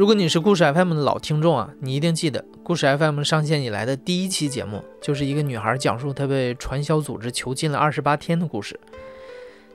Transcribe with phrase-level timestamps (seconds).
[0.00, 8.80] 如果你是故事 FM 的老听众啊，你一定记得故事 FM 上线以来的第一期节目，就是一个女孩讲述她被传销组织囚禁了二十八天的故事。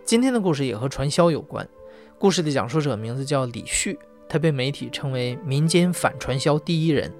[0.03, 1.69] 今天的故事也和传销有关，
[2.17, 7.13] 故事的讲述者名字叫李旭，他被媒体称为民间反传销第一人。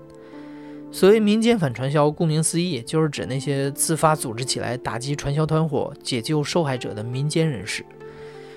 [0.92, 7.86] 所谓民间反传销，顾名思义，就是指那些自发组织起来打击传销团伙、解救受害者的民间人士。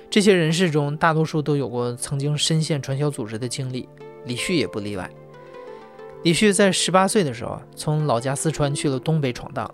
[0.08, 3.86] 这些人士中，大多数都有过曾经深陷传销组织的经历。
[4.28, 5.10] 李旭也不例外。
[6.22, 9.68] 李旭在十八岁的时候，从老家四川去了东北闯荡。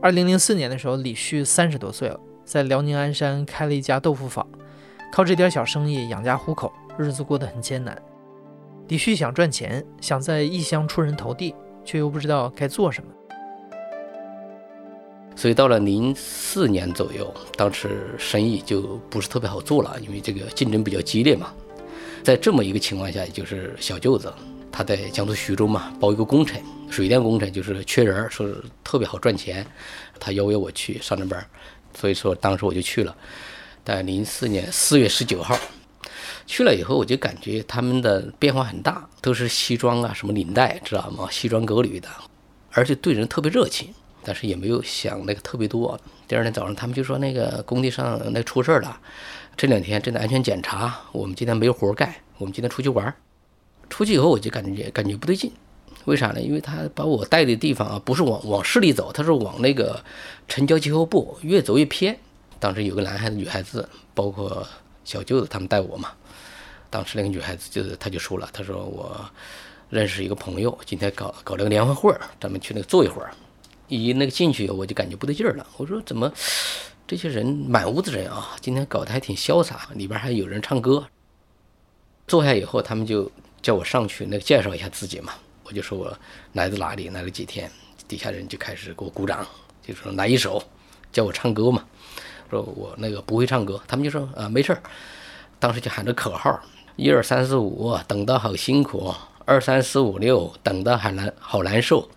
[0.00, 4.46] 二零零四年的时候，李旭三十多岁了，在辽宁鞍山开了一家豆腐坊，
[5.12, 8.00] 靠这点小生意养家糊口，日子过得很艰难。
[8.88, 11.54] 李旭想赚钱，想在异乡出人头地，
[11.84, 13.10] 却又不知道该做什么。
[15.34, 21.54] 所以到了零四年左右，当时生意就不是特别好做了，因为这个竞争比较激烈嘛。
[22.22, 24.32] 在这么一个情况下，就是小舅子，
[24.70, 29.66] 他在江苏徐州嘛，包一个工程，水电工程，就是缺人，说是特别好赚钱，
[30.20, 31.44] 他邀约我去上那班，
[31.94, 33.14] 所以说当时我就去了。
[33.84, 35.58] 在零四年四月十九号
[36.46, 41.28] 去了以后，我就感觉他们的变化很大，都是西装啊，什么领带，知道吗？
[41.28, 42.08] 西装革履的，
[42.70, 43.92] 而且对人特别热情，
[44.24, 45.98] 但是也没有想那个特别多。
[46.26, 48.98] 第二天早上，他们就说那个工地上那出事儿了。
[49.56, 53.14] 这两天正在安全检查，我们今天没有活干，我们今天出去玩儿。
[53.90, 55.52] 出去以后我就感觉感觉不对劲，
[56.06, 56.40] 为啥呢？
[56.40, 60.02] 因为他把我带的地方啊，不是往往市里走，他是往那个
[60.48, 62.16] 城郊结合部，越走越偏。
[62.58, 64.66] 当时有个男孩子、女孩子，包括
[65.04, 66.10] 小舅子他们带我嘛。
[66.88, 69.22] 当时那个女孩子就是他就说了，他说我
[69.90, 73.30] 认识一个朋友，今天搞搞了个联欢会儿，咱们去那个坐一会儿。
[73.92, 76.32] 一那个进去我就感觉不对劲儿了，我说怎么？
[77.06, 81.04] 这些人满屋子人啊，今天搞得还挺潇洒，里边还有人唱歌。
[82.26, 83.30] 坐下以后，他们就
[83.60, 85.34] 叫我上去，那个介绍一下自己嘛。
[85.64, 86.16] 我就说我
[86.54, 87.70] 来自哪里，来了几天。
[88.08, 89.46] 底下人就开始给我鼓掌，
[89.86, 90.62] 就说来一首，
[91.12, 91.84] 叫我唱歌嘛。
[92.48, 94.82] 说我那个不会唱歌，他们就说啊没事儿。
[95.58, 96.60] 当时就喊着口号：
[96.96, 99.14] 一二三四五，等的好辛苦；
[99.44, 102.08] 二三四五六，等的还难好难受；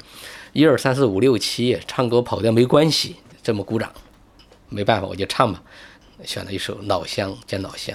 [0.55, 3.17] 一二三四五六七，唱歌跑调没关系。
[3.43, 3.91] 这么鼓掌。
[4.69, 5.61] 没办法，我就唱吧，
[6.23, 7.93] 选了一首《老乡见老乡》。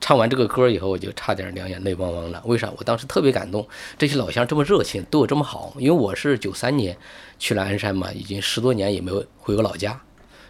[0.00, 2.40] 唱完这个歌以后，我就差点两眼泪汪汪了。
[2.46, 2.72] 为啥？
[2.76, 3.66] 我当时特别感动，
[3.98, 5.74] 这些老乡这么热情，对我这么好。
[5.80, 6.96] 因为我是九三年
[7.40, 10.00] 去了鞍山嘛，已经十多年也没有回过老家，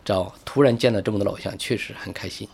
[0.05, 2.47] 知道突然见到这么多老乡，确实很开心。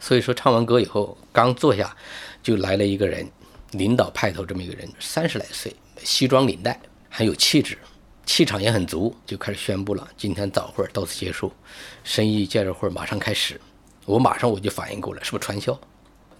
[0.00, 1.96] 所以说，唱完歌以后，刚坐下，
[2.42, 3.26] 就来了一个人，
[3.70, 5.74] 领导派头这么一个人，三十来岁，
[6.04, 6.78] 西装领带，
[7.16, 7.78] 很有气质。
[8.26, 10.06] 气场也很足，就开始宣布了。
[10.18, 11.50] 今天早会儿到此结束，
[12.04, 13.58] 生意介绍会儿马上开始。
[14.04, 15.80] 我马上我就反应过来，是不是传销？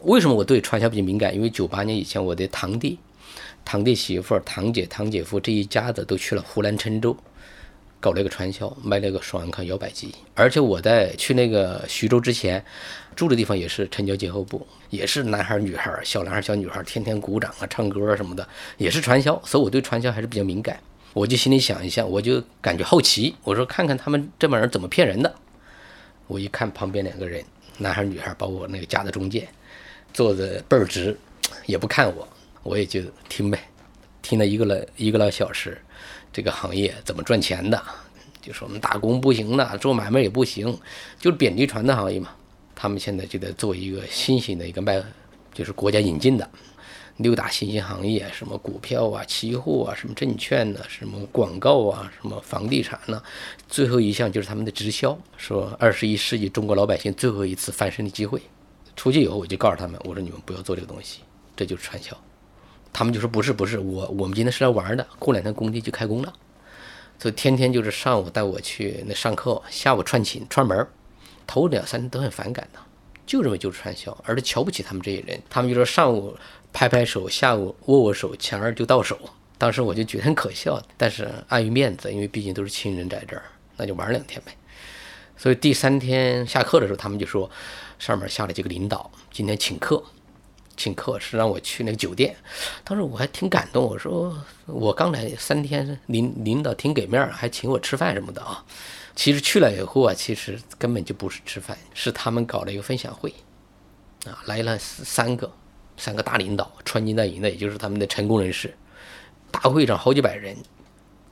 [0.03, 1.35] 为什么我对传销比较敏感？
[1.35, 2.99] 因为九八年以前，我的堂弟、
[3.65, 7.17] 堂弟媳妇、堂姐、堂姐夫这一家子都去了湖南郴州，
[8.01, 10.15] 搞了一个传销，卖了个双安康摇摆机。
[10.35, 12.65] 而且我在去那个徐州之前，
[13.15, 18.47] 住的地方也是城郊结合部，也是男孩女孩，小男孩小女孩天天鼓掌啊、唱歌啊什么的，
[18.77, 19.41] 也是传销。
[19.45, 20.79] 所以我对传销还是比较敏感。
[21.13, 25.35] 我就心里想一下，我就感觉好奇，我说看看他们这帮人怎么骗人的。
[26.27, 27.43] 我一看旁边两个人，
[27.79, 29.49] 男孩女孩，包括那个夹在中间，
[30.13, 31.17] 坐的倍儿直，
[31.65, 32.29] 也不看我，
[32.63, 33.59] 我也就听呗，
[34.21, 35.81] 听了一个来一个来小时，
[36.37, 37.83] 这个行业怎么赚钱的，
[38.43, 40.67] 就说我们打工不行的，做买卖也不行，
[41.19, 42.29] 就是贬低传的行业嘛。
[42.75, 45.03] 他们现在就在做一个新型的一个卖，
[45.55, 46.47] 就是国家引进的。
[47.17, 53.23] 六大新兴行业，什么股票啊、期货啊、什么证券呢、什么广告啊、什么房地产呢？
[53.67, 58.43] 最后一项就是他们的直销，说二十一世纪中国老百姓最后一次翻身的机会。
[58.95, 61.21] 出去以后，我就告诉他们，我说你们不要做这个东西，
[61.57, 62.15] 这就是传销。
[62.97, 66.33] 他们就说不是不是，我我们今天是来玩的，过两天工地就开工了。
[67.19, 70.89] 所以天天就是上午带我去那上课，下午串寝串门，
[71.47, 72.79] 头两三天都很反感的，
[73.27, 75.39] 就认为就是传销，而且瞧不起他们这些人。
[75.51, 76.35] 他们就说上午。
[76.73, 79.19] 拍拍手，下午握握手，钱儿就到手。
[79.57, 83.43] 当时我就觉得很可笑，但是碍于面子，因为毕竟都是亲人在这儿，
[83.79, 84.53] 那就玩两天呗。
[85.39, 87.51] 所以第三天下课的时候，他们就说
[87.99, 90.05] 上面下来几个领导，今天请客，
[90.77, 92.37] 请客，是让我去那个酒店。
[92.85, 94.37] 当时我还挺感动，我说
[94.67, 98.65] 我刚来三天，领领导挺给面儿，还请我吃饭什么的啊。
[99.15, 103.33] 其实去了以后啊，其实根本就不是吃饭，是他们搞了一个分享会，
[104.27, 105.51] 啊，来了三个
[105.97, 108.75] 三个大领导，穿金戴银的，也就是他们的成功人士。
[109.51, 110.55] 大会上好几百人，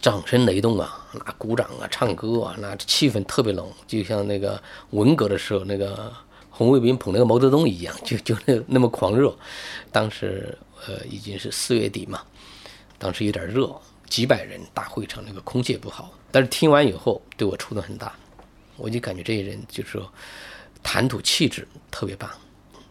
[0.01, 4.59] 掌声雷动啊，那鼓掌啊，唱歌啊，那气氛特别浓，就像那个
[4.91, 6.11] 文革的时候那个
[6.57, 9.37] 红卫兵捧那个毛泽东一样， 就就那那么狂热。
[9.91, 10.57] 当时
[10.87, 12.23] 呃已经是四月底嘛，
[12.97, 13.75] 当时有点热，
[14.09, 16.13] 几百人大会场那个空气也不好。
[16.31, 18.15] 但是听完以后对我触动很大，
[18.77, 20.09] 我就感觉这些人就是说
[20.83, 22.31] 谈吐气质特别棒，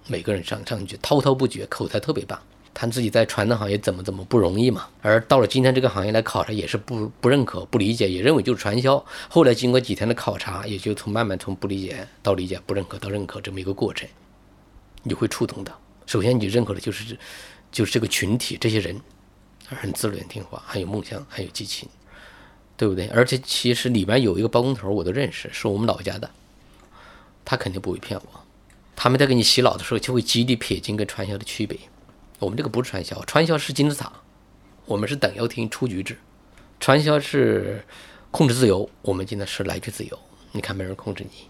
[0.07, 2.37] 每个人上上去滔滔不绝，口才特别棒，
[2.73, 4.87] 谈自己在传统行业怎么怎么不容易嘛。
[5.01, 9.03] 而到了今天这个行业来考察，也是不不认可、不理解，也认为就是传销。
[9.29, 14.07] 后来经过几天的考察，也就从慢慢从不理解到理解、不认可到认可这么一个过程，
[15.03, 15.73] 你会触动的。
[16.05, 17.17] 首先你认可的就是
[17.71, 18.99] 就是这个群体，这些人
[19.65, 21.87] 很自律、听话，很有梦想，很有激情。
[22.75, 23.05] 对不对？
[23.09, 26.29] 而且其实里面有一个包工头，我都认识，是我们老家的，
[27.45, 28.43] 他肯定不会骗我。
[28.95, 31.77] 他们在给你洗脑的时候，就会极力撇清跟传销的区别。
[32.43, 34.11] 我们这个不是传销，传销是金字塔，
[34.85, 36.17] 我们是等腰厅出局制，
[36.79, 37.83] 传销是
[38.31, 40.19] 控制自由，我们今天是来去自由。
[40.51, 41.47] 你看没人控制你。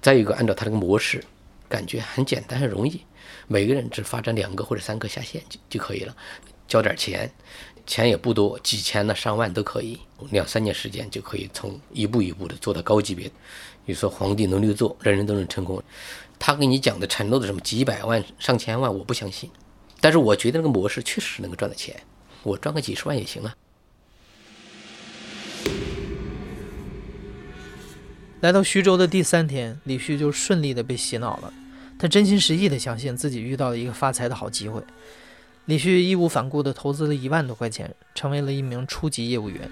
[0.00, 1.22] 再一个，按照他这个模式，
[1.68, 3.02] 感觉很简单，很容易，
[3.46, 6.16] 每个人只发展两个或者三个下线就就可以了，
[6.66, 7.30] 交点钱。
[7.86, 9.98] 钱也不多，几千呢、上万都可以，
[10.30, 13.30] 两三年时间就可以从一步一步的做到高级别。
[13.86, 15.82] 你说皇帝能力做，人人都能成功。
[16.38, 19.50] 他给你讲的承诺的什么几百万、上千万，我不相信。
[20.00, 21.94] 但是我觉得那个模式确实能够赚到钱，
[22.42, 23.54] 我赚个几十万也行啊。
[28.40, 31.52] 来到徐州的第三天，李旭就顺利的被洗脑了。
[31.98, 34.80] 他真心实意的相信自己遇到了一个发财的好机会。
[35.64, 39.68] 李旭义无反顾的投资了一万多块钱，成为了一名初级业务员。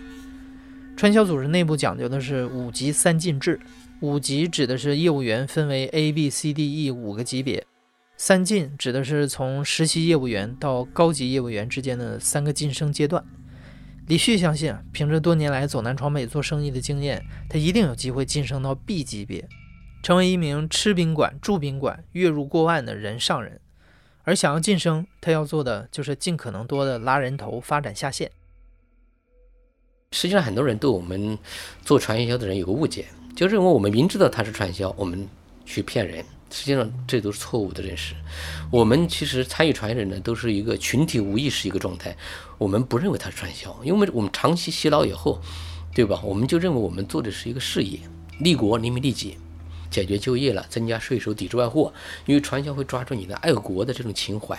[0.97, 3.61] 传销组织内部讲究的是五级三进制，
[4.01, 7.65] 五级指的是业务员分为 A、B、C、D、E 五个级别，
[8.17, 13.23] 三进指的是从实习业务员到高级业务员之间的三个晋升阶段。
[14.07, 19.47] 李旭相信，凭着多年来走南闯北做生意的经验，他一定有机会晋升到 B 级别，
[20.03, 23.61] 成为一名吃宾馆、住宾馆、月入过万的人上人。
[24.23, 28.31] 而想要晋升，他要做的就是尽可能多的拉人头，发展下线。
[30.13, 31.37] 实际上，很多人对我们
[31.85, 35.29] 做传销的人有个误解，就认为我们明知道他是传销，我们
[35.65, 36.25] 去骗人。
[36.51, 38.15] 实际上，这都是错误的认识。
[38.71, 42.17] 我们其实参与传销的人都是一个群体无意识一个状态，
[42.59, 45.41] 我们不认为它是传销，因为我们长期洗脑以后，
[45.95, 46.21] 对吧？
[46.25, 47.99] 我们就认为我们做的是一个事业，
[48.41, 49.39] 利国利民利己。
[49.89, 51.95] 解决就业了，增加税收，抵制外货。
[52.27, 54.59] 因为传销会抓住你的爱国的这种情怀，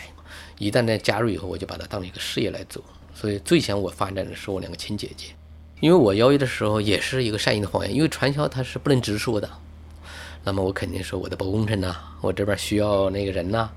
[0.57, 2.81] 一旦呢加入以后，我就把它当一个事业来做。
[3.13, 5.27] 所以最先我发展的是我两个亲姐姐，
[5.81, 9.47] 因为我邀约的时候也是一个善意的谎言，因为传销它是不能直说的。
[10.47, 13.69] 那么我肯定说我的包工程呐，我这边需要那个人呐，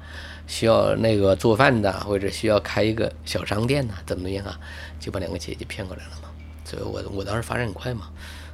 [0.46, 4.56] 需要那个做饭的，或者需要开一个小商店呐，怎么样啊？
[5.00, 6.28] 就把两个姐姐骗过来了嘛。
[6.64, 8.08] 所以我我当时发展很快嘛，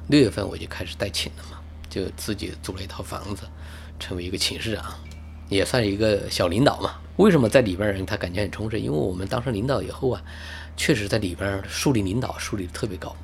[0.07, 1.59] 六月份我就开始带寝了嘛。
[1.87, 3.43] 就自己租了一套房子，
[3.99, 4.97] 成为一个寝室啊，
[5.47, 6.95] 也算一个小领导嘛。
[7.17, 8.79] 为什么在里边人他感觉很充实？
[8.79, 10.19] 因为我们当上领导以后啊，
[10.75, 13.15] 确实在里边树立领导树立的特别高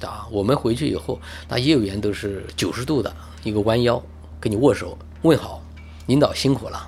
[0.00, 0.26] 啊。
[0.30, 1.20] 我们回去以后，
[1.50, 4.02] 那业务员都是九十度的一个弯腰
[4.40, 5.62] 跟你握手问好，
[6.06, 6.78] 领导辛苦了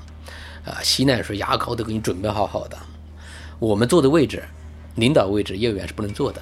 [0.64, 0.80] 啊。
[0.83, 2.78] 吸奶水、牙膏都给你准备好好的。
[3.59, 4.42] 我们坐的位置，
[4.95, 6.40] 领导位置，业务员是不能坐的，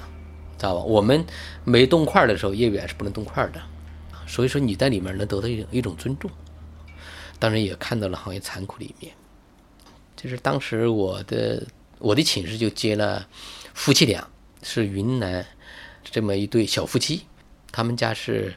[0.56, 0.82] 知道吧？
[0.82, 1.24] 我们
[1.64, 3.60] 没动筷的时候，业务员是不能动筷的。
[4.26, 6.30] 所以说你在里面能得到一种一种尊重，
[7.38, 9.12] 当然也看到了行业残酷的一面。
[10.14, 11.66] 就是当时我的
[11.98, 13.26] 我的寝室就接了
[13.72, 14.28] 夫妻俩，
[14.62, 15.46] 是云南
[16.04, 17.22] 这么一对小夫妻，
[17.72, 18.54] 他们家是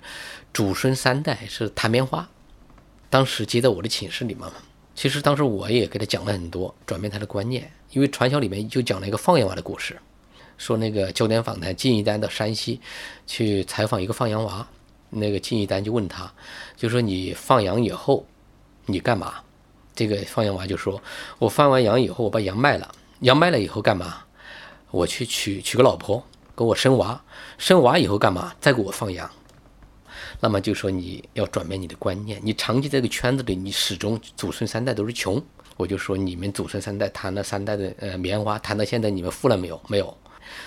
[0.54, 2.30] 祖孙三代是弹棉花。
[3.12, 4.54] 当时接到我的寝室里面嘛，
[4.96, 7.70] 其实当时我也给他讲了很多，转变他的观念。
[7.92, 10.00] 因为传销里面就讲了一个放羊娃的故事，
[10.58, 12.80] 说那个焦点访谈金一丹到山西
[13.28, 14.66] 去采访一个放羊娃。
[15.10, 16.32] 那个金一丹就问他，
[16.78, 18.26] 就说你放羊以后，
[18.86, 19.36] 你干嘛？
[19.94, 21.02] 这个放羊娃就说，
[21.38, 22.90] 我放完羊以后，我把羊卖了，
[23.20, 24.24] 羊卖了以后干嘛？
[24.90, 26.24] 我去娶娶个老婆，
[26.56, 27.22] 给我生娃，
[27.58, 28.56] 生娃以后干嘛？
[28.62, 29.30] 再给我放羊。
[30.42, 35.42] 那么就说你要转变你的观念，你长期在这个圈子里，你始终祖孙三代都是穷。
[35.78, 39.82] 我就说你们祖孙三代谈了三代的呃棉花，谈到现在你们富了没有？
[39.88, 40.18] 没有。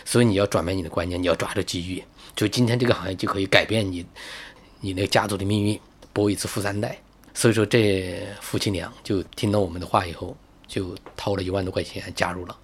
[0.05, 2.03] 所以你要转变你的观念，你要抓住机遇。
[2.35, 4.07] 就今天这个行业就可以改变你，
[4.81, 5.79] 你那个家族的命运，
[6.13, 6.97] 播一次富三代。
[7.35, 10.37] 所以说这夫妻俩就听到我们的话以后，
[10.69, 12.57] 就掏了一万多块钱加入了。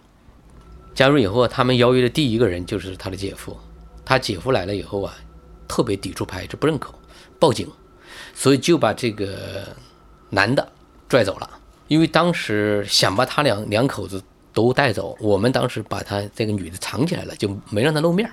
[0.95, 3.57] 加入以后，他们邀约的第一个人就是他的姐夫。
[4.05, 5.15] 他姐夫来了以后啊，
[5.69, 6.93] 特别抵触排斥，不认可，
[7.41, 7.69] 报警，
[8.35, 9.67] 所以就把这个
[10.29, 10.71] 男的
[11.09, 11.51] 拽走了。
[11.89, 18.31] 因为当时想把他两两口子都带走，我们当时把他这个女的藏起来了，就没让他露面。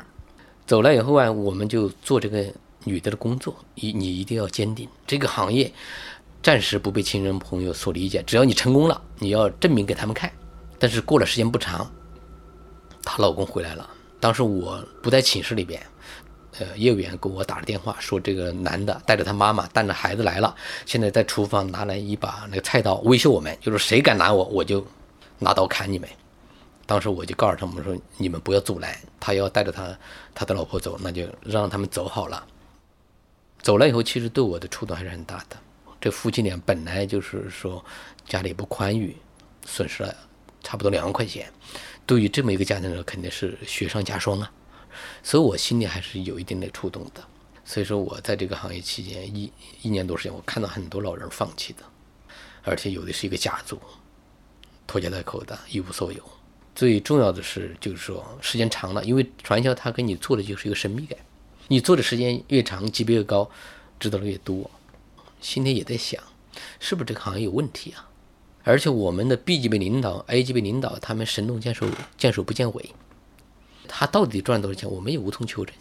[0.67, 2.45] 走了以后啊，我们就做这个
[2.83, 5.71] 女的的工作，一你一定要坚定，这个行业
[6.43, 10.31] 暂时不被亲人朋友所理解，只要你成功了，你要证明给他们看。
[10.77, 11.89] 但是过了时间不长。
[13.03, 15.81] 她老公回来了，当时我不在寝室里边，
[16.59, 24.85] 呃，业务员给我打了电话，说这个男的带着他妈妈带着孩子来了，现在在厨房拿来一把那个菜刀威胁我们，就是谁敢拦我，我就
[25.39, 26.09] 拿刀砍你们。
[26.85, 29.97] 当时我就告诉他们说，你们不要阻拦，他要带着他
[30.33, 32.45] 他的老婆走，那就让他们走好了。
[33.61, 35.57] 走了以后，其实对我的触动还是很大的。
[35.99, 37.83] 这夫妻俩本来就是说
[38.25, 39.17] 家里不宽裕，
[39.65, 40.15] 损失了
[40.63, 41.51] 差不多两万块钱。
[42.05, 44.49] 对于这么一个家庭来说，肯定是雪上加霜啊，
[45.23, 47.23] 所以我心里还是有一定的触动的。
[47.65, 49.51] 所以说我在这个行业期间一
[49.81, 51.83] 一年多时间，我看到很多老人放弃的，
[52.63, 53.77] 而且有的是一个家族
[54.85, 56.23] 拖家带口的，一无所有。
[56.73, 61.19] 最重要的是，就是说时间长了，因为传销它给你做的就是一个神秘感，
[61.67, 63.49] 你做的时间越长，级别越高，
[63.99, 64.69] 知道的越多，
[65.41, 66.23] 心里也在想，
[66.79, 68.07] 是不是这个行业有问题啊？
[68.63, 71.87] 而且我们的 B 级别领导、A 级别领导，他们神龙见首，
[72.17, 72.91] 见首不见尾。
[73.87, 75.73] 他到底赚多少钱，我们也无从求证，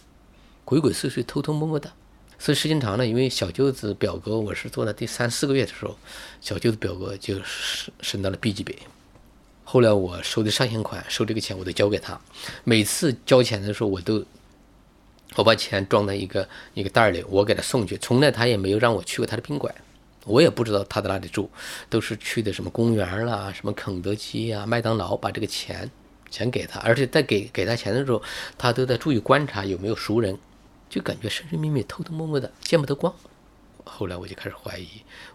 [0.65, 1.93] 鬼鬼祟祟、偷偷摸摸的。
[2.39, 5.97] 所以时间长了，因为小舅子表哥，我是做了第三四个月的时候，
[6.41, 8.77] 小舅子表哥就升升到了 B 级别。
[9.65, 12.21] 后来我收的上线款，收这个钱我都交给他。
[12.63, 14.25] 每次交钱的时候，我都
[15.35, 17.97] 我把钱装在一个一个袋里，我给他送去。
[17.99, 19.75] 从来他也没有让我去过他的宾馆。
[20.25, 21.49] 我也不知道他在哪里住，
[21.89, 25.89] 都是去的什么公园啦、什么肯德基呀、麦当劳，把这个钱
[26.31, 28.23] 钱给他，而且在给给他钱的时候，
[28.59, 30.37] 他都在注意观察有没有熟人，
[30.89, 33.15] 就感觉神神秘秘、偷偷摸摸的，见不得光。
[33.85, 34.89] 后来我就开始怀疑，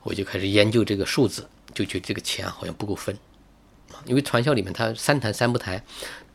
[0.03, 3.17] 我就开始研究这个数字，就觉得这个钱好像不够分，
[4.05, 5.81] 因为传销里面他三谈三不谈，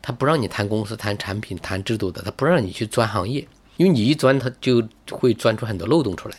[0.01, 3.47] 他不让你谈公司、谈产品、谈制度的，他不让你去钻行业，
[3.77, 6.37] 因为你一钻，他就会钻出很多漏洞出来。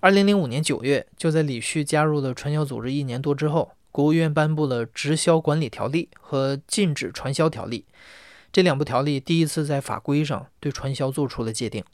[0.00, 7.84] 二零零五年九月，就在李旭加入了传销组织一年多之后，国务院颁布了《直销管理条例》和《禁止传销条例》
[8.52, 11.84] 这两部条例，第一次在法规上对传销做出了界定。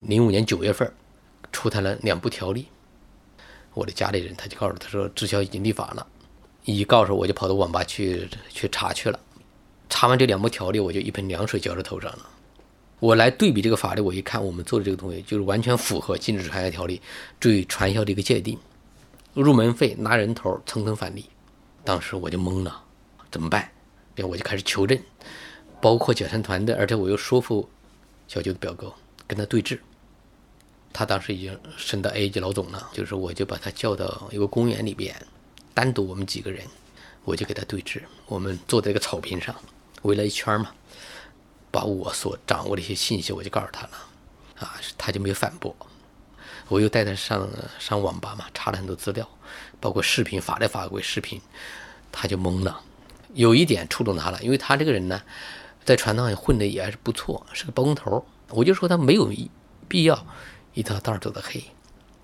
[0.00, 0.92] 零五年九月份，
[1.52, 2.68] 出台了两部条例，
[3.74, 6.06] 我的家里人他就告诉他说，直销已经立法了。
[6.64, 9.20] 一告诉我就跑到网吧去去查去了，
[9.90, 12.30] 查完这两部条例，我就一盆凉水浇在头上了。
[13.00, 16.98] 我来对比这个法律，我一看，我们做的这个东西就是完全符合《禁止传销条例》
[17.38, 18.58] 对传销的一个界定，
[19.42, 21.24] 入门费拿人头，层层返利。
[21.84, 22.82] 当时我就懵了，
[23.30, 23.68] 怎么办？
[24.14, 24.98] 然后我就开始求证，
[25.80, 27.68] 包括解散团队，而且我又说服
[28.28, 28.92] 小舅的表哥
[29.26, 29.78] 跟他对峙。
[30.92, 35.14] 他当时已经升到 A 级老总了，就是我就把他叫到一个公园里边，
[35.74, 36.64] 单独我们几个人，
[37.24, 38.00] 我就给他对峙。
[38.26, 39.54] 我们坐在一个草坪上，
[40.02, 40.70] 围了一圈嘛。
[41.72, 43.90] 把我所掌握的一些信息，我就告诉他了，
[44.60, 45.74] 啊，他就没有反驳。
[46.68, 49.28] 我又带他上上网吧嘛，查了很多资料，
[49.80, 51.40] 包括视频、法律法规视频，
[52.10, 52.80] 他就懵了。
[53.34, 55.20] 有一点触动他了，因为他这个人呢，
[55.84, 58.24] 在传统上混的也还是不错，是个包工头。
[58.50, 59.30] 我就说他没有
[59.88, 60.26] 必要
[60.72, 61.62] 一条道走的黑。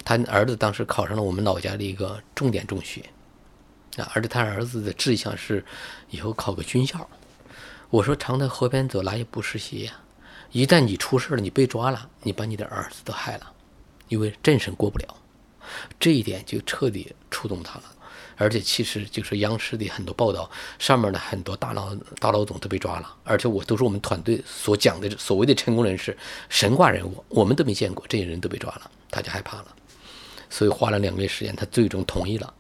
[0.04, 3.04] 他儿子当时考上了我们老家的一个重点中学，
[3.97, 5.64] 啊，而且他儿子的志向是
[6.09, 7.06] 以后考个军校。
[7.90, 9.92] 我说常在河边走，哪有不湿鞋呀？
[10.52, 13.52] 一旦你出事了，你被抓了，你把你的儿子都害了，
[14.11, 15.17] 因为政审过不了，
[15.99, 17.85] 这一点就彻底触动他了。
[18.37, 26.17] 而且其实就是央视的很多报道，上面的很多大佬、大老总都被抓了，而且我都是我们团队所讲的所谓的成功人士、
[26.49, 29.67] 神话人物，我们都没见过，这些人都被抓了，他就害怕了，
[30.49, 32.55] 所以花了两个月时间，他最终同意了，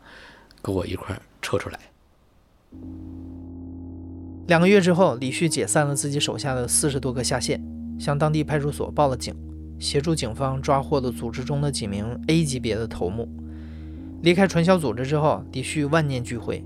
[0.60, 1.80] 跟我一块儿撤出来。
[4.48, 7.58] 两个月之后，李旭解散了自己手下的四十多个下线，
[7.98, 9.34] 向当地派出所报了警，
[9.80, 13.28] 协助警方抓获了组织中的几名 A 级别的头目。
[14.22, 16.62] 离开传销组织之后，李旭万念俱灰，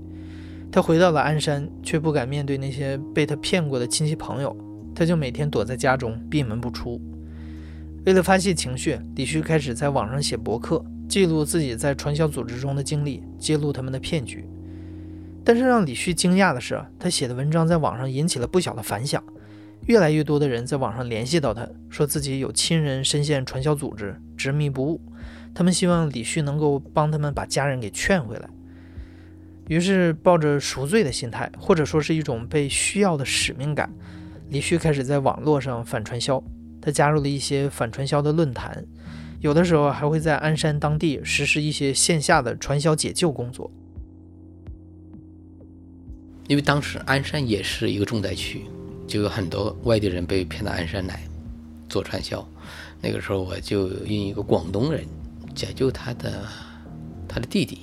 [0.69, 4.55] 他回到了鞍山，却不敢面对那些被他骗过的亲戚朋友，
[4.93, 7.01] 他就每天躲在家中闭门不出。
[8.05, 14.45] 为了发泄情绪，李旭开始在网上写博客，记录自己在传销组织中的经历，揭露他们的骗局。
[15.43, 19.23] 但是让李旭惊讶的是，他写的文章在网上引起了不小的反响，
[19.85, 25.01] 越来越多的人在网上联系到他，说自己有亲人深陷传销组织，执迷不悟，
[25.53, 28.49] 他们希望李旭能够帮他们把家人给劝回来。
[29.67, 33.91] 于是抱着赎罪的心态，或者说是一种被需要的使命感，
[34.49, 36.43] 李旭开始在网络上反传销。
[36.81, 38.85] 他加入了一些反传销的论坛，
[39.39, 43.71] 有的时候还会在鞍山当地实施一些线下的传销解救工作。
[46.47, 48.65] 因为当时鞍山也是一个重灾区，
[49.07, 51.21] 就有很多外地人被骗到鞍山来
[51.89, 52.45] 做传销。
[53.01, 55.05] 那个时候我就用一个广东人
[55.53, 56.47] 解救他的
[57.27, 57.79] 他的弟弟，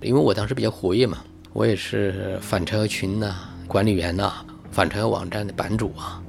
[0.00, 3.34] 因为我当时比较活跃嘛，我也是反传销群呐
[3.68, 4.32] 管理员呐，
[4.72, 6.22] 反传销网站的版主啊。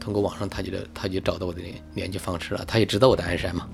[0.00, 1.60] 通过网上，他就他就找到我的
[1.94, 2.64] 联系方式了。
[2.66, 3.68] 他也知道我的鞍山嘛，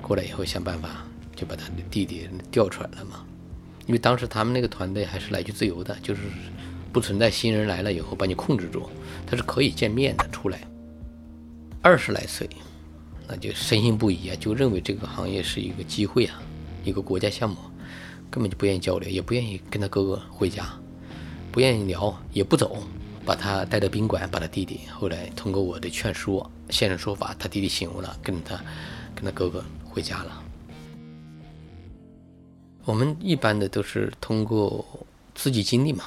[0.00, 3.24] 过来以后想办法就把他的弟弟调出来了嘛。
[3.86, 6.20] 因为当时他们那个团队还是来去自由的，就是
[6.92, 8.88] 不存在新人来了以后把你控制住，
[9.26, 10.60] 他是可以见面的出来。
[11.82, 12.48] 二十来岁，
[13.26, 16.42] 那就深信不疑啊，就认为这个行业是一个机会啊，
[16.84, 17.56] 一个国家项目，
[18.30, 20.66] 根本就不愿意交流，也不愿意跟他哥哥回家，
[21.50, 22.82] 不愿意聊，也不走。
[23.22, 28.56] 把他带到宾馆，把他弟弟后来通过我的劝说、现身说法，他弟弟醒悟了，跟他
[29.14, 30.42] 跟他哥哥回家了。
[32.84, 34.84] 我们一般的都是通过
[35.34, 36.06] 自己经历嘛，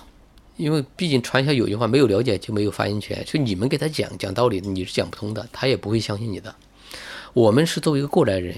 [0.57, 6.53] 因为毕竟传销有句话，没有了解就没有发言权，所以你们给他讲讲道理，你是讲不通的，他也不会相信你的。
[7.33, 8.55] 我们是作为一个过来人，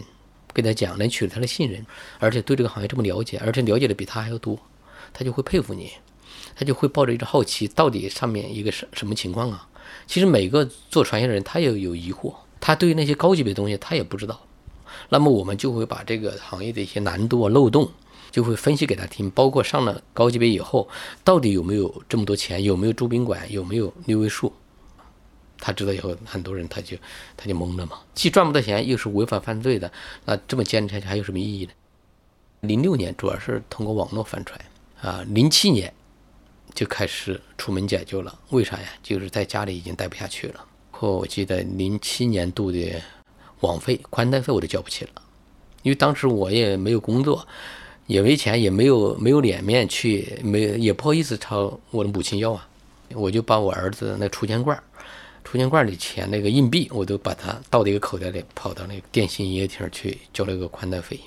[0.54, 1.86] 给他讲，能取得他的信任，
[2.20, 4.60] 而且对这个行业这么了解，而且了解的比他还要多，
[5.14, 5.92] 他就会佩服你。
[6.58, 9.68] 他就会抱着一种好奇，到底上面一个什什么情况啊？
[10.08, 14.40] 其实每个做传销的人，他也有疑惑，他对于那些高级别的东西，他也不知道。
[15.10, 17.92] 那么我们就会把这个行业的一些难度啊、漏洞，
[18.36, 19.32] 就会分析给他听。
[19.32, 20.90] 包括上了高级别以后，
[21.24, 24.52] 到底有没有这么多钱，有没有住宾馆，有没有六位数？
[25.58, 26.98] 他知道以后，很多人他就
[27.38, 29.90] 他就懵了嘛，既赚不到钱，又是违法犯罪的，
[30.26, 31.72] 那这么坚持下去还有什么意义呢？
[32.60, 34.60] 零六年主要是通过网络反传
[35.02, 35.94] 啊，零七年。
[36.74, 38.90] 就开始出门解救了，为啥呀？
[39.02, 40.66] 就是在家里已经待不下去了。
[40.92, 43.02] 或我记得零七年度的
[43.62, 45.12] 网费、宽带费我都交不起了，
[45.84, 47.48] 因为当时我也没有工作，
[48.08, 52.68] 也没钱，也没有没有脸面去，没也不好意思朝我的母亲要啊。
[53.14, 54.78] 我就把我儿子那储钱罐、
[55.44, 61.20] 储钱罐里钱那个硬币，我都把它倒到一个口袋里，跑到那个电信营业厅去交了个宽带费。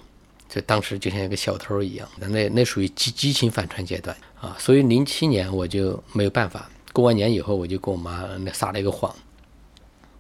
[0.49, 6.71] 这当时就像一个小偷一样，那那属于激激情反串阶段啊，所以零七年我就没有办法。
[6.93, 9.15] 过完年以后，我就跟我妈那撒了一个谎，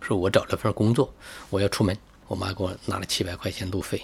[0.00, 1.12] 说我找了份工作，
[1.50, 1.96] 我要出门。
[2.28, 4.00] 我妈给我拿了七百块钱路费，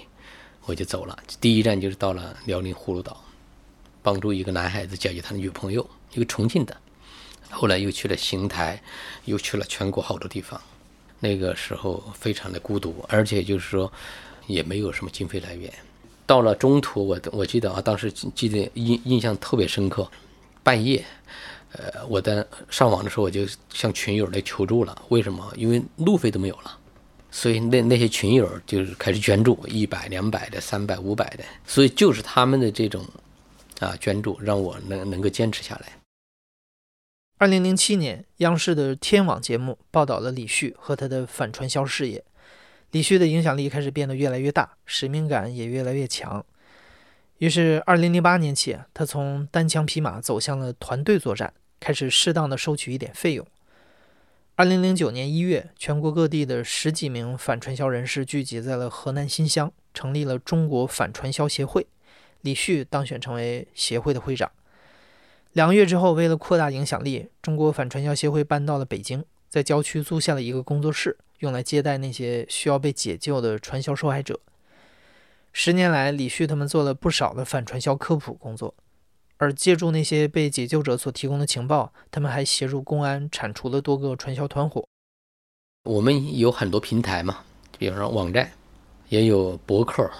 [0.66, 1.18] 我就走了。
[1.40, 3.22] 第一站就是到了辽宁葫芦岛，
[4.02, 6.76] 帮助一个男孩子解决他的女朋友，一个重庆的。
[7.50, 8.82] 后来又去了邢台，
[9.26, 10.60] 又去了全国好多地方。
[11.20, 13.90] 那个时候非常的孤独，而且就是说
[14.46, 15.72] 也没有什么经费来源。
[16.26, 20.10] 到了中途，我我记得啊，当时记得印印象特别深刻。
[20.62, 21.04] 半夜，
[21.72, 25.02] 呃，我在上网的时候，我就向群友来求助了。
[25.10, 25.52] 为什么？
[25.56, 26.78] 因为路费都没有了，
[27.36, 31.42] 所以那那些群友就是开始捐助，一百、两百的、三百、五百的。
[31.66, 33.04] 所以就是他们的这种
[33.80, 35.88] 啊捐助，让我能能够坚持下来。
[37.38, 42.24] 二零零七年，央视的天网节目报道了李旭和他的反传销事业。
[42.92, 46.46] 李旭的影响力开始变得越来越大，使命感也越来越强。
[47.38, 53.44] 于是，二零零八年起，他从单枪匹马走向了团队作战，开始适当的收取一点费用。
[54.56, 61.88] 二零零九年一月，全国各地的十几名反传销人士聚集在了河南新乡，成立了中国反传销协会。
[62.42, 64.48] 李旭当选成为协会的会长。
[65.54, 71.18] 两个月之后，为了扩大影响力，中国反传销协会搬到了北京，在郊区租下了一个工作室。
[71.40, 74.38] 用来接待那些需要被解救的传销受害者。
[75.52, 78.72] 十年来，李旭他们做了不少的反传销科普工作，
[79.44, 84.82] 而借助那些被解救者所提供的情报，他们还协助公安铲除了多个传销团伙。
[85.84, 87.40] 我们有很多平台嘛，
[87.78, 88.50] 比方说网站，
[89.10, 90.10] 也有博客、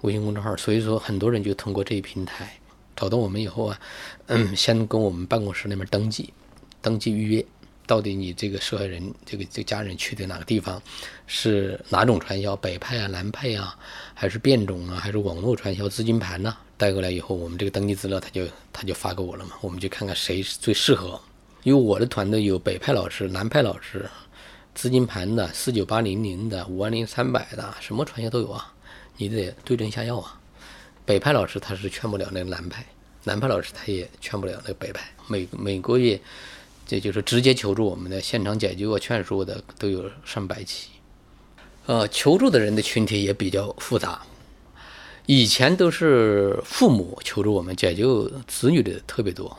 [0.00, 2.52] 微信公众号，所以说很多人就通过这一平台
[2.96, 3.80] 找到我们以后啊，
[4.26, 6.34] 嗯，先跟我们办公室那边登记，
[6.82, 7.46] 登记预约。
[7.86, 10.82] 到底你这个受害人，这个这家人去的哪个地方，
[11.28, 12.56] 是哪种传销？
[12.56, 13.78] 北派啊，南派啊，
[14.12, 15.88] 还是变种啊，还是网络传销？
[15.88, 16.56] 资金盘呢？
[16.76, 21.20] 带过来以后，我们这个登记资料他就他就发给我了嘛，我们就看看谁最适合。
[21.62, 24.08] 因为我的团队有北派老师、南派老师，
[24.74, 28.72] 资金盘的、四九八零零的、五万零三百的，什么传销都有啊，
[29.16, 30.40] 你得对症下药啊。
[31.04, 32.84] 北派老师他是劝不了那个南派，
[33.24, 35.08] 南派老师他也劝不了那个北派。
[35.28, 36.20] 每每个月。
[36.88, 40.90] 这就是直接求助我们的现场解救啊、劝说的都有上百起，
[41.86, 44.24] 呃，求助的人的群体也比较复杂，
[45.26, 49.56] 以前都是父母求助我们解救子女的特别多，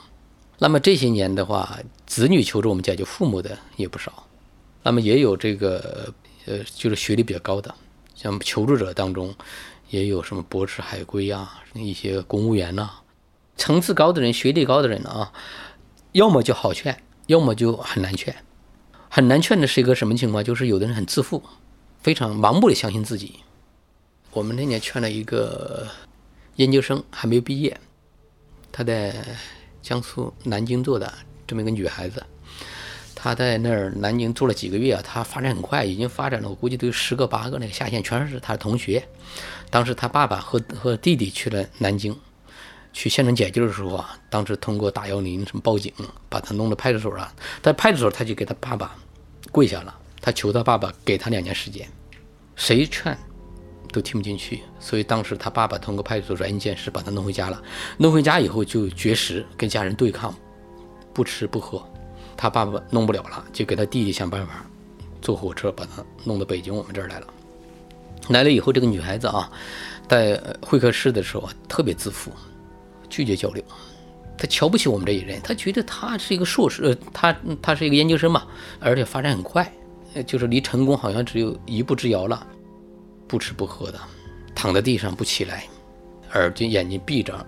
[0.59, 4.25] 那么这些年的话，子女求助我们解救父母的也不少，
[4.83, 6.13] 那么也有这个
[6.45, 7.75] 呃，就是学历比较高的，
[8.15, 9.35] 像求助者当中
[9.89, 12.89] 也有什么博士、海归啊，一些公务员呐，
[13.57, 15.33] 层次高的人、学历高的人啊，
[16.13, 18.33] 要么就好劝，要么就很难劝。
[19.09, 20.41] 很难劝的是一个什么情况？
[20.41, 21.43] 就是有的人很自负，
[22.01, 23.39] 非常盲目的相信自己。
[24.37, 25.87] 我们那年劝了一个
[26.57, 27.75] 研究生，还没有毕业，
[28.71, 29.11] 她在
[29.81, 31.11] 江苏南京做的
[31.47, 32.23] 这么一个女孩子，
[33.15, 39.03] 她在那儿南京做了几个月啊，她发展很快，已经发展了，我估计都有十个八个那个下线，全是她的同学。
[39.71, 42.15] 当时她爸爸和和弟弟去了南京，
[42.93, 45.91] 去现场解救的时候啊，当时通过打幺零什么报警，
[46.29, 47.33] 把她弄到派出所了。
[47.63, 48.95] 在派出所，她就给她爸爸
[49.51, 51.89] 跪下了，她求她爸爸给她两年时间，
[52.55, 53.17] 谁劝？
[53.91, 57.61] 都听不进去，所以当时他爸爸通过派出所软硬兼施把他弄回家了。
[57.97, 60.33] 弄回家以后就绝食，跟家人对抗，
[61.13, 61.83] 不吃不喝。
[62.35, 64.65] 他爸爸弄不了了，就给他弟弟想办法，
[65.21, 67.27] 坐火车把他弄到北京我们这儿来了。
[68.29, 69.49] 来了以后，这个女孩子啊，
[70.07, 72.31] 在会客室的时候特别自负，
[73.09, 73.63] 拒绝交流。
[74.37, 78.43] 她瞧不起我们这一人，她觉得她是一个硕士，呃，她她是一个研究生嘛，
[78.79, 79.71] 而且发展很快，
[80.27, 82.45] 就是离成功好像只有一步之遥了。
[83.27, 83.99] 不吃不喝的，
[84.55, 85.65] 躺在地上不起来，
[86.33, 87.45] 耳睛眼睛闭着，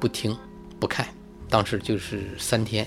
[0.00, 0.36] 不听
[0.80, 1.06] 不看。
[1.48, 2.86] 当时就是三天，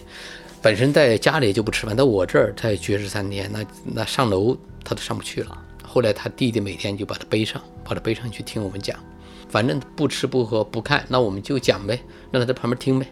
[0.62, 3.50] 本身在家里就不吃饭，到我这儿才绝食三天。
[3.52, 5.58] 那那上楼他都上不去了。
[5.84, 9.00] 后来他弟弟每天就把他背上，把他背上去听我们讲。
[9.48, 11.98] 反正不吃不喝不看，那我们就讲呗，
[12.32, 13.08] 让他在旁边听呗。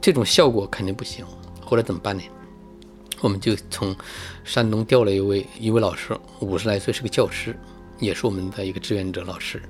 [0.00, 1.24] 这种效果肯定不行。
[1.60, 2.22] 后来怎么办呢？
[3.20, 3.96] 我们就从
[4.44, 7.56] 山东调了一位一位老师，五十来岁，是个教师。
[7.98, 9.60] 也是我们的一个志愿者老师，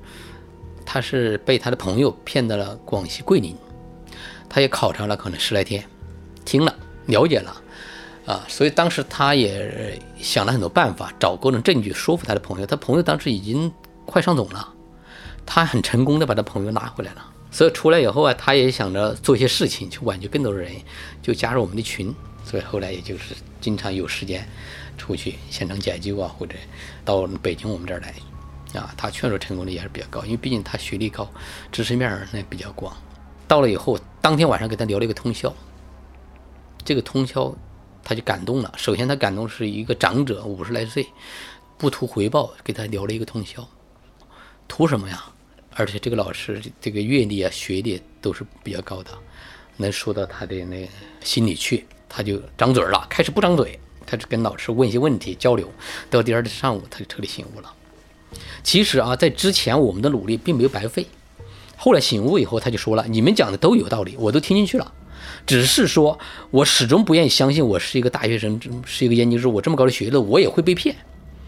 [0.84, 3.56] 他是被他的朋友骗到了广西桂林，
[4.48, 5.84] 他也考察了可能十来天，
[6.44, 6.74] 听了
[7.06, 7.62] 了解了，
[8.26, 12.66] 啊，所以当时他也想了很多办法，找各种证据说服他的朋友。
[12.66, 13.72] 他朋友当时已经
[14.04, 14.72] 快上总了，
[15.46, 17.24] 他很成功的把他朋友拉回来了。
[17.50, 20.70] 所以出来以后啊，他也想着做一些事情去挽救更多的人，
[21.22, 22.14] 就加入我们的群。
[22.48, 24.48] 所以后来也就是经常有时间。
[24.98, 26.56] 出去现场解救啊，或者
[27.04, 28.12] 到北京我们这儿来，
[28.76, 31.30] 啊，他劝说成功率也是比较高，因为毕竟他学历高，
[31.70, 32.96] 知识面那比较广。
[33.46, 35.54] 到了以后，当天晚上给他聊了一个通宵，
[36.84, 37.56] 这个通宵
[38.02, 38.74] 他就感动了。
[38.76, 41.06] 首先他感动是一个长者，五十来岁，
[41.78, 43.64] 不图回报，给他聊了一个通宵，
[44.66, 45.26] 图什么呀？
[45.76, 49.12] 而且这个老师这个阅历啊、学历都是比较高的，
[49.76, 50.90] 能说到他的那
[51.22, 53.78] 心里去，他就张嘴了，开始不张嘴。
[54.10, 55.70] 他就跟老师问一些问题交流，
[56.08, 57.70] 到第二天上午他就彻底醒悟了。
[58.62, 61.06] 其实啊，在之前我们的努力并没有白费。
[61.76, 64.92] 后来醒悟以后，他就说了：“你们讲的都有道理，我都听进去了。
[65.46, 66.18] 只是说
[66.50, 70.96] 我始终不愿意相信，我是一个大学生，是一个研究生，我这么高的学历，我也会被骗。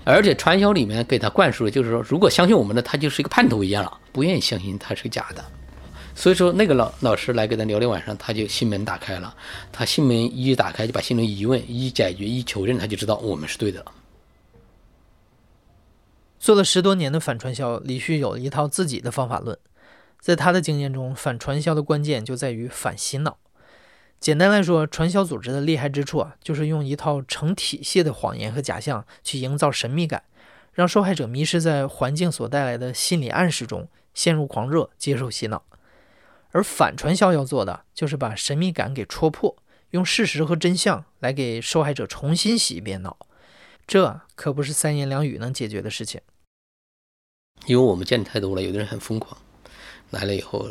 [0.04, 5.42] 而且传销里面给他灌输的就是说，如果相信我们的，他就是一个叛徒一样了，不愿意相信他是个假的。”
[6.20, 9.34] 所以说，那个老老师来跟他聊了晚上，他就心门打开了。
[9.72, 13.92] 他心门一打开，就把心中疑问一解决一求证，他就知道我们是对的了。
[16.38, 19.58] 做了十多年的反传销，李旭有一套自己的方法论。
[20.20, 23.38] 在他的经验中，反传销的关键就在于反洗脑。
[24.20, 30.24] 简单来说，传销组织的厉害之处啊，就是用一套成体系的谎言和假象去营造神秘感，
[30.74, 35.62] 让受害者迷失在环境所带来的心理暗示中，陷入狂热，接受洗脑。
[36.52, 39.56] 而反传销要做的，就是把神秘感给戳破，
[39.90, 43.16] 用事实和真相来给受害者重新洗一遍脑，
[43.86, 46.20] 这可不是三言两语能解决的事情。
[47.66, 49.36] 因为我们见的太多了，有的人很疯狂，
[50.10, 50.68] 来了以后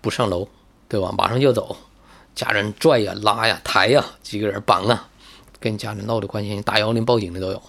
[0.00, 0.48] 不上楼，
[0.88, 1.12] 对吧？
[1.16, 1.76] 马上就走，
[2.34, 5.08] 家人拽呀、拉呀、抬呀，几个人绑啊，
[5.58, 7.62] 跟家人闹的关系，打幺幺零报警的都有。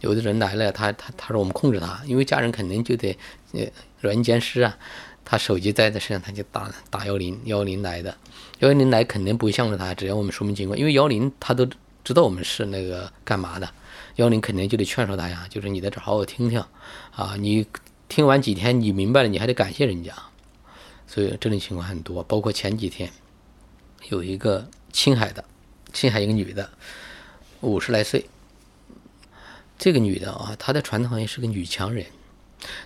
[0.00, 3.16] 有的人来了，他他他说我们控制他，因为家人肯定就得
[3.52, 3.66] 呃
[4.00, 4.78] 软硬兼施啊。
[5.30, 8.10] 他手机在身上，他就打打幺零幺零来的，
[8.58, 11.64] 幺幺零来肯定不会向着他，只要我们说明情况，因为幺零他都
[12.02, 13.72] 知道我们是那个干嘛的，
[14.16, 16.58] 幺零肯定就得劝说他呀，就是你在这好好听听，
[17.14, 17.64] 啊，你
[18.08, 20.12] 听完几天你明白了，你还得感谢人家，
[21.06, 23.08] 所以这种情况很多，包括前几天
[24.08, 25.44] 有一个青海的，
[25.92, 26.68] 青海一个女的，
[27.60, 28.26] 五十来岁，
[29.78, 32.04] 这个女的啊，她在传统行业是个女强人，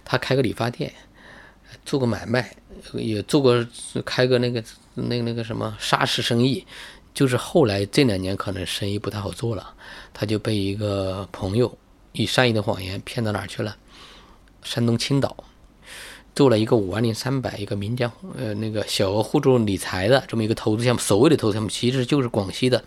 [0.05, 0.93] 她开个理发店。
[1.85, 2.55] 做过买卖，
[2.95, 3.67] 也做过
[4.05, 4.63] 开个那个
[4.95, 6.65] 那个那个什么沙石生意，
[7.13, 9.75] 就是后来这两年可能生意不太好做了，
[10.13, 11.77] 他就被一个朋友
[12.13, 13.77] 以善意的谎言骗到哪儿去了？
[14.63, 15.37] 山东青岛，
[16.35, 22.83] 做了一个五万零三百一个民间呃那个小额互助理财的这么一个投资项目，所谓的投资项目其实就是广西的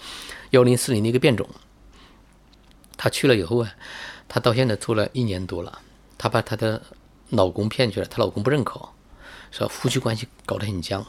[0.50, 1.48] 幺零四零的一个变种。
[2.98, 3.72] 他去了以后啊，
[4.28, 5.80] 他到现在做了一年多了，
[6.18, 6.82] 他把他的
[7.30, 8.80] 老公骗去了，她老公不认可，
[9.52, 11.06] 说夫妻关系搞得很僵，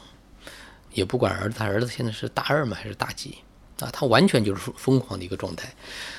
[0.93, 3.37] 也不管儿子，他儿子现在是大二嘛还是大几
[3.79, 3.89] 啊？
[3.91, 5.71] 她完全就是疯狂的一个状态，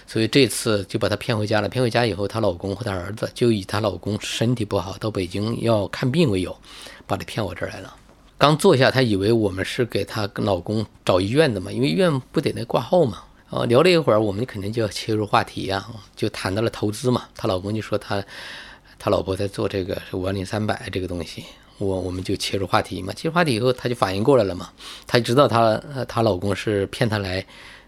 [0.07, 1.69] 所以这次就把她骗回家了。
[1.69, 6.57] 骗回家以后，她老公和她儿子就以她老公身体不好到北京要看病为由，
[7.07, 7.95] 把她骗我这儿来了。
[8.39, 13.23] 刚坐下，她以为我们是给她老公找医院的嘛，因为医院不得那挂号嘛。
[13.51, 15.85] 哦，聊了一会儿，我们肯定就要切入话题呀，
[16.15, 17.25] 就谈到了投资嘛。
[17.35, 18.25] 她老公就说他
[19.03, 21.43] 他老婆在做这个是五万零三百这个东西，
[21.79, 23.15] 我我们就切入话题嘛。
[23.15, 24.71] 切入话题以后，她就反应过来了嘛，
[25.07, 27.45] 她知道她她老公是骗她来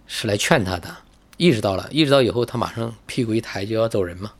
[0.07, 0.89] 是来劝她的，
[1.37, 4.33] 意识到了，意识到以后，她马上屁股一抬就要走人嘛。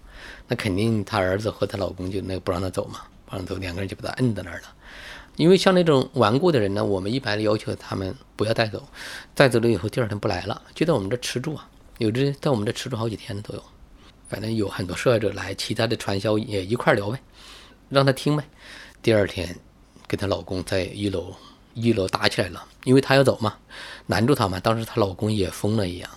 [0.49, 4.69] 那肯定她儿子和她老公就那个不让她走嘛，不让走，两个人就把她摁在那儿了。
[5.37, 8.83] 因为像那种顽固的人呢，我们一般要求他们不要带走，
[9.35, 13.63] 带走了以后第二天不来了，就在我们这吃住啊，有的在我们这吃住好几天的都有。
[14.33, 17.21] 反正有很多受害者来，其他的传销也一块聊呗，
[17.91, 18.43] 让他听呗。
[19.03, 19.55] 第二天
[20.07, 21.37] 跟她老公在一楼
[21.75, 23.59] 一楼打起来了，因为她要走嘛，
[24.07, 24.59] 拦住她嘛。
[24.59, 26.11] 当时她老公也疯了一样，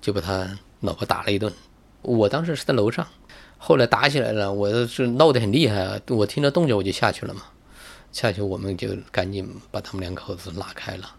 [0.00, 1.52] 就把她老婆打了一顿。
[2.02, 3.06] 我当时是在楼上，
[3.58, 7.42] 后来打起来了，我是闹得很厉害啊，我听到动静我就下去了嘛。
[8.10, 11.14] 下去我们就赶紧把他们两口子拉开了，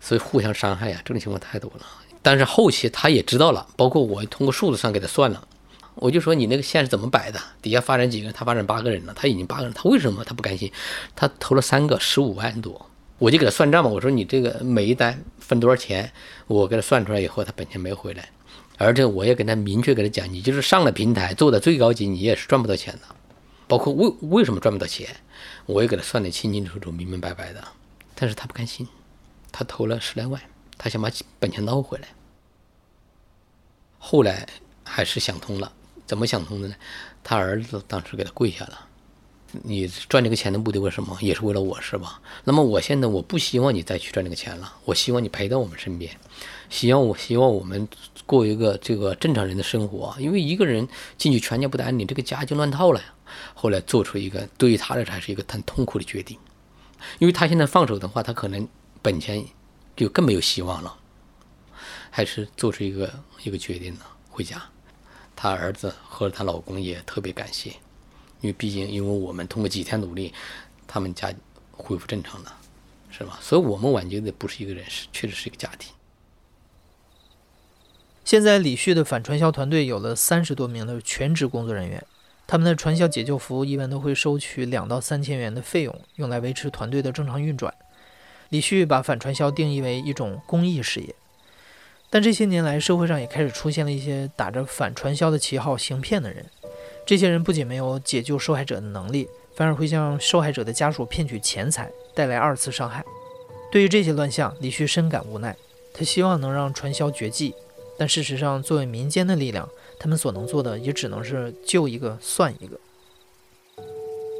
[0.00, 1.84] 所以互相伤害呀，这种情况太多了。
[2.22, 5.46] 但是后期他也知道了，包括我通过数字上给他算了，
[5.94, 7.40] 我就说你那个线是怎么摆的？
[7.62, 10.70] 底下发展几个人，他发展八个人了，他已经八个人，他为什么他不甘心？
[11.16, 16.12] 他投了三个十五万多，我就给他算账嘛，我说你这个每一单分多少钱？
[16.46, 18.28] 我给他算出来以后，他本钱没回来，
[18.76, 23.00] 而且我也跟他明确给他讲，你就是上了平台做的最高级，你也是赚不到钱的，
[23.66, 25.08] 包括为为什么赚不到钱？
[25.66, 27.62] 我也给他算得清清楚楚、明明白白的，
[28.14, 28.86] 但是他不甘心，
[29.52, 30.40] 他投了十来万，
[30.78, 32.08] 他想把本钱捞回来。
[33.98, 34.48] 后来
[34.84, 35.72] 还是想通了，
[36.06, 36.74] 怎么想通的呢？
[37.24, 38.86] 他儿子当时给他跪下了，
[39.64, 41.18] 你赚这个钱的目的为什么？
[41.20, 42.22] 也是为了我是吧？
[42.44, 46.16] 那么我现在我不希望你再去赚这个钱了，我希望你陪在我们身边，
[46.70, 47.86] 希望我希望我们
[48.24, 50.86] 过一个这个正常人的生活，因为一个人
[51.18, 53.14] 进去全家不得安宁，这个家就乱套了呀。
[53.52, 56.38] 后来做出一个对于他来说还是一个很痛苦的决定，
[57.18, 58.66] 因为他现在放手的话，他可能
[59.02, 59.44] 本钱
[59.98, 60.96] 就更没有希望了，
[62.10, 64.62] 还是做出一个一个决定了回家。
[65.34, 67.70] 她儿子和她老公也特别感谢，
[68.40, 70.32] 因为毕竟因为我们通过几天努力，
[70.86, 71.34] 他们家
[71.72, 72.56] 恢复正常了，
[73.10, 73.38] 是吧？
[73.42, 75.92] 所以我们挽救的不是一个人，是确实是一个家庭。
[78.24, 82.04] 现在李旭的反传销团队有了三十多名的全职工作人员。
[82.46, 87.74] 他们的传销解救服务一般都会收取两到三千元的费用，用来维持团队的正常运转。
[88.50, 91.14] 李旭把反传销定义为一种公益事业，
[92.08, 96.46] 但这些年来，社会上也开始出现了一些打着反传销的旗号行骗的人。
[97.06, 103.04] 这些人不仅没有解救受害者的能力，反而会向受害者的家属骗取钱财，带来二次伤害。
[103.70, 105.56] 对于这些乱象，李旭深感无奈，
[105.92, 107.54] 他希望能让传销绝迹。
[107.98, 112.78] 但事实上，作为民间的力量，他们所能做的也只能是救一个算一个。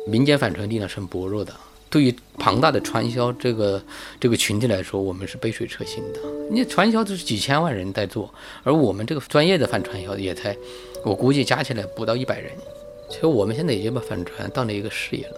[0.07, 1.53] 民间反传力量是很薄弱的，
[1.91, 3.83] 对于庞大的传销这个
[4.21, 6.21] 这个群体来说，我们是杯水车薪的。
[6.51, 10.57] 你传销都是几千万人在做，而我们这个专业的反传销也才，
[11.05, 12.53] 我估计加起来不到一百人。
[13.09, 15.37] 其实我们现在已经把反传当了一个事业了，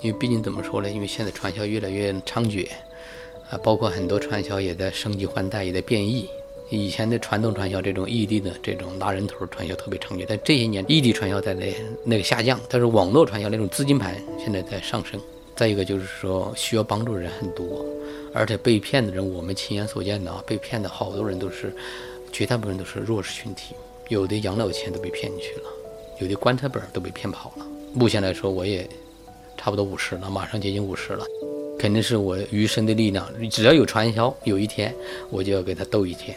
[0.00, 0.90] 因为毕竟怎么说呢？
[0.90, 2.66] 因为现在传销越来越猖獗，
[3.50, 6.28] 啊，包括很多传销也在升级换代，也在变异。
[6.70, 15.20] 以前的传统传销，这种异地的这种拉人头传销特别猖獗，但这些年异地传销在那那个下降，但是网络传销那种资金盘现在在上升。
[15.54, 17.84] 再一个就是说，需要帮助的人很多，
[18.34, 21.74] 而且被骗的人，我们亲眼所见的啊，被骗的好多人都是，
[22.32, 23.74] 绝大部分都是弱势群体，
[24.08, 25.68] 有的养老钱都被骗进去了，
[26.20, 27.66] 有的棺材本都被骗跑了。
[27.92, 28.88] 目前来说，我也
[29.56, 31.24] 差不多五十了，马上接近五十了，
[31.78, 34.94] 肯定是我余生的力量，只要有传销，有一天
[35.30, 36.36] 我就要给他斗一天。